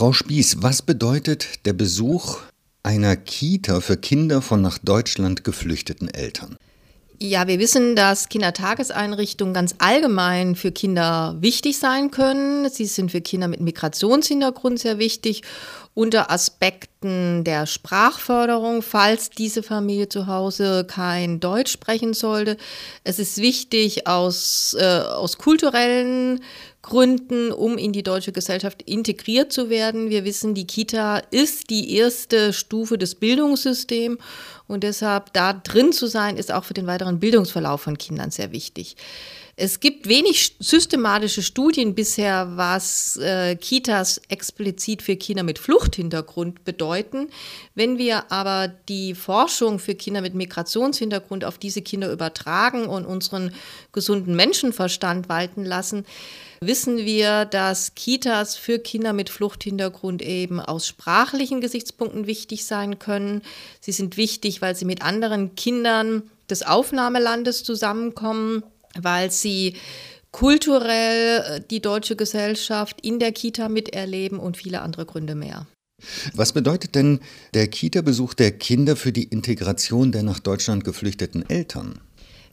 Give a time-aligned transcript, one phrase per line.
[0.00, 2.38] Frau Spieß, was bedeutet der Besuch
[2.82, 6.56] einer Kita für Kinder von nach Deutschland geflüchteten Eltern?
[7.18, 12.70] Ja, wir wissen, dass Kindertageseinrichtungen ganz allgemein für Kinder wichtig sein können.
[12.70, 15.42] Sie sind für Kinder mit Migrationshintergrund sehr wichtig
[15.92, 22.56] unter Aspekten der Sprachförderung, falls diese Familie zu Hause kein Deutsch sprechen sollte.
[23.04, 26.40] Es ist wichtig aus, äh, aus kulturellen
[26.82, 30.08] Gründen, um in die deutsche Gesellschaft integriert zu werden.
[30.08, 34.18] Wir wissen, die Kita ist die erste Stufe des Bildungssystems
[34.66, 38.52] und deshalb da drin zu sein, ist auch für den weiteren Bildungsverlauf von Kindern sehr
[38.52, 38.96] wichtig.
[39.56, 47.28] Es gibt wenig systematische Studien bisher, was äh, Kitas explizit für Kinder mit Fluchthintergrund bedeuten.
[47.74, 53.52] Wenn wir aber die Forschung für Kinder mit Migrationshintergrund auf diese Kinder übertragen und unseren
[53.92, 56.04] gesunden Menschenverstand walten lassen,
[56.60, 63.42] wissen wir, dass Kitas für Kinder mit Fluchthintergrund eben aus sprachlichen Gesichtspunkten wichtig sein können.
[63.80, 68.62] Sie sind wichtig, weil sie mit anderen Kindern des Aufnahmelandes zusammenkommen,
[68.98, 69.74] weil sie
[70.32, 75.66] kulturell äh, die deutsche Gesellschaft in der Kita miterleben und viele andere Gründe mehr.
[76.34, 77.20] Was bedeutet denn
[77.52, 82.00] der Kita-Besuch der Kinder für die Integration der nach Deutschland geflüchteten Eltern?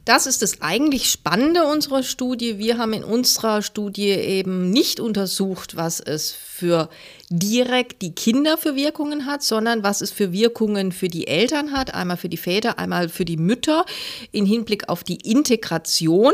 [0.07, 2.57] Das ist das eigentlich Spannende unserer Studie.
[2.57, 6.87] Wir haben in unserer Studie eben nicht untersucht, was es für
[7.29, 11.93] direkt die Kinder für Wirkungen hat, sondern was es für Wirkungen für die Eltern hat,
[11.93, 13.85] einmal für die Väter, einmal für die Mütter
[14.31, 16.31] in Hinblick auf die Integration.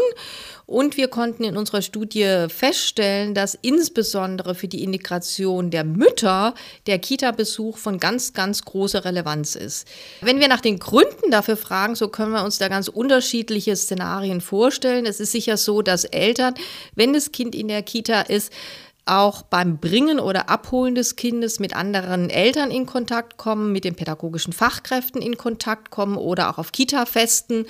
[0.65, 6.53] Und wir konnten in unserer Studie feststellen, dass insbesondere für die Integration der Mütter
[6.87, 9.87] der Kita-Besuch von ganz, ganz großer Relevanz ist.
[10.21, 14.39] Wenn wir nach den Gründen dafür fragen, so können wir uns da ganz unterschiedliche Szenarien
[14.39, 15.05] vorstellen.
[15.05, 16.53] Es ist sicher so, dass Eltern,
[16.95, 18.51] wenn das Kind in der Kita ist,
[19.05, 23.95] auch beim Bringen oder Abholen des Kindes mit anderen Eltern in Kontakt kommen, mit den
[23.95, 27.65] pädagogischen Fachkräften in Kontakt kommen oder auch auf Kita-Festen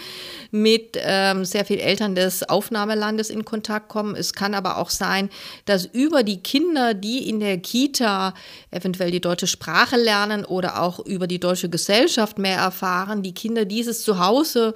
[0.52, 4.16] mit ähm, sehr vielen Eltern des Aufnahmelandes in Kontakt kommen.
[4.16, 5.30] Es kann aber auch sein,
[5.66, 8.36] dass über die Kinder, die in der Kita
[8.70, 13.66] eventuell die deutsche Sprache lernen oder auch über die deutsche Gesellschaft mehr erfahren, die Kinder
[13.66, 14.76] dieses Zuhause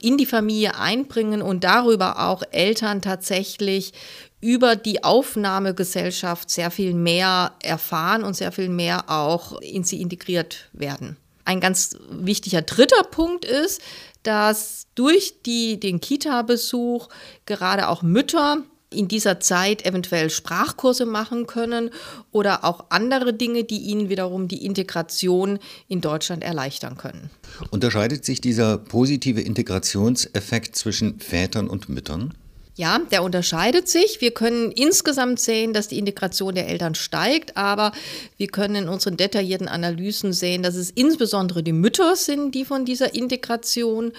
[0.00, 3.92] in die Familie einbringen und darüber auch Eltern tatsächlich
[4.42, 10.68] über die Aufnahmegesellschaft sehr viel mehr erfahren und sehr viel mehr auch in sie integriert
[10.72, 11.16] werden.
[11.44, 13.80] Ein ganz wichtiger dritter Punkt ist,
[14.24, 17.08] dass durch die, den Kita-Besuch
[17.46, 18.58] gerade auch Mütter
[18.90, 21.90] in dieser Zeit eventuell Sprachkurse machen können
[22.30, 27.30] oder auch andere Dinge, die ihnen wiederum die Integration in Deutschland erleichtern können.
[27.70, 32.34] Unterscheidet sich dieser positive Integrationseffekt zwischen Vätern und Müttern?
[32.74, 34.22] Ja, der unterscheidet sich.
[34.22, 37.92] Wir können insgesamt sehen, dass die Integration der Eltern steigt, aber
[38.38, 42.86] wir können in unseren detaillierten Analysen sehen, dass es insbesondere die Mütter sind, die von
[42.86, 44.12] dieser Integration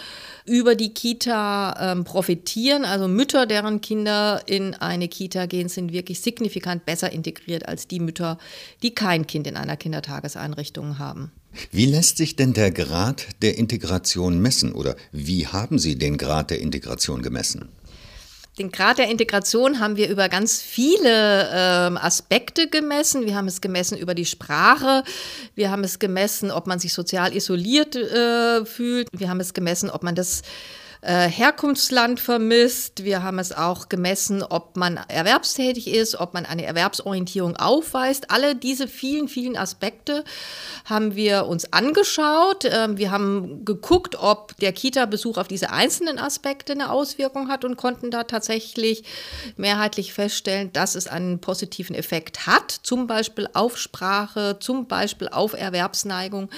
[0.45, 2.85] über die Kita ähm, profitieren.
[2.85, 7.99] Also Mütter, deren Kinder in eine Kita gehen, sind wirklich signifikant besser integriert als die
[7.99, 8.37] Mütter,
[8.83, 11.31] die kein Kind in einer Kindertageseinrichtung haben.
[11.71, 16.51] Wie lässt sich denn der Grad der Integration messen oder wie haben Sie den Grad
[16.51, 17.69] der Integration gemessen?
[18.59, 23.25] Den Grad der Integration haben wir über ganz viele ähm, Aspekte gemessen.
[23.25, 25.03] Wir haben es gemessen über die Sprache.
[25.55, 29.07] Wir haben es gemessen, ob man sich sozial isoliert äh, fühlt.
[29.11, 30.43] Wir haben es gemessen, ob man das
[31.03, 33.03] äh, Herkunftsland vermisst.
[33.03, 38.31] Wir haben es auch gemessen, ob man erwerbstätig ist, ob man eine Erwerbsorientierung aufweist.
[38.31, 40.23] Alle diese vielen, vielen Aspekte
[40.85, 42.63] haben wir uns angeschaut.
[42.63, 47.75] Ähm, wir haben geguckt, ob der Kita-Besuch auf diese einzelnen Aspekte eine Auswirkung hat und
[47.75, 49.03] konnten da tatsächlich
[49.57, 55.51] mehrheitlich feststellen, dass es einen positiven Effekt hat, zum Beispiel auf Sprache, zum Beispiel auf
[55.51, 56.49] Erwerbsneigung.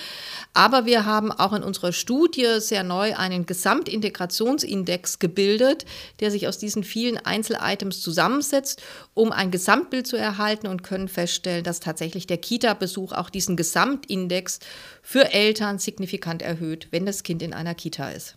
[0.54, 5.86] Aber wir haben auch in unserer Studie sehr neu einen Gesamtintegration Integrationsindex gebildet,
[6.20, 8.82] der sich aus diesen vielen Einzelitems zusammensetzt,
[9.14, 14.60] um ein Gesamtbild zu erhalten und können feststellen, dass tatsächlich der Kita-Besuch auch diesen Gesamtindex
[15.02, 18.36] für Eltern signifikant erhöht, wenn das Kind in einer Kita ist.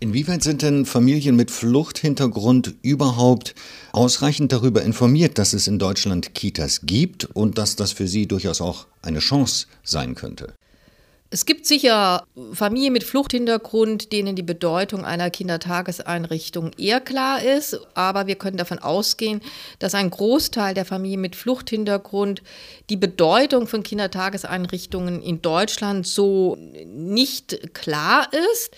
[0.00, 3.54] Inwieweit sind denn Familien mit Fluchthintergrund überhaupt
[3.92, 8.60] ausreichend darüber informiert, dass es in Deutschland Kitas gibt und dass das für sie durchaus
[8.60, 10.54] auch eine Chance sein könnte?
[11.32, 18.26] Es gibt sicher Familien mit Fluchthintergrund, denen die Bedeutung einer Kindertageseinrichtung eher klar ist, aber
[18.26, 19.40] wir können davon ausgehen,
[19.78, 22.42] dass ein Großteil der Familien mit Fluchthintergrund
[22.88, 28.74] die Bedeutung von Kindertageseinrichtungen in Deutschland so nicht klar ist.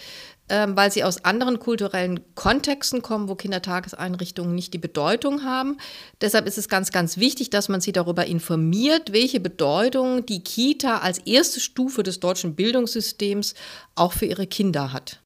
[0.52, 5.78] Ähm, weil sie aus anderen kulturellen Kontexten kommen, wo Kindertageseinrichtungen nicht die Bedeutung haben.
[6.20, 10.98] Deshalb ist es ganz, ganz wichtig, dass man sie darüber informiert, welche Bedeutung die Kita
[10.98, 13.54] als erste Stufe des deutschen Bildungssystems
[13.94, 15.22] auch für ihre Kinder hat.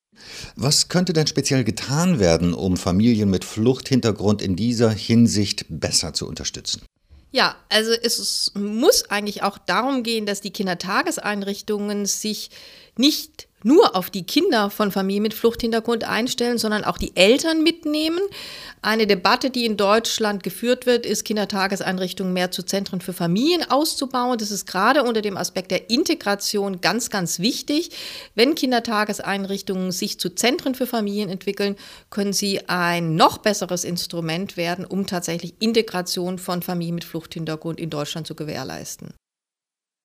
[0.54, 6.28] Was könnte denn speziell getan werden, um Familien mit Fluchthintergrund in dieser Hinsicht besser zu
[6.28, 6.82] unterstützen?
[7.32, 12.50] Ja, also es muss eigentlich auch darum gehen, dass die Kindertageseinrichtungen sich
[12.96, 18.20] nicht nur auf die Kinder von Familien mit Fluchthintergrund einstellen, sondern auch die Eltern mitnehmen.
[18.80, 24.38] Eine Debatte, die in Deutschland geführt wird, ist, Kindertageseinrichtungen mehr zu Zentren für Familien auszubauen.
[24.38, 27.90] Das ist gerade unter dem Aspekt der Integration ganz, ganz wichtig.
[28.36, 31.74] Wenn Kindertageseinrichtungen sich zu Zentren für Familien entwickeln,
[32.08, 37.90] können sie ein noch besseres Instrument werden, um tatsächlich Integration von Familien mit Fluchthintergrund in
[37.90, 39.12] Deutschland zu gewährleisten.